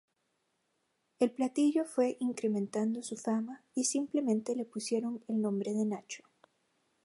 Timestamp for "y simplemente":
3.75-4.55